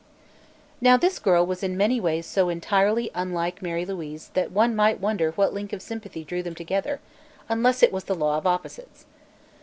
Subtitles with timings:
[0.81, 4.99] Now, this girl was in many ways so entirely unlike Mary Louise that one might
[4.99, 6.99] wonder what link of sympathy drew them together,
[7.47, 9.05] unless it was "the law of opposites."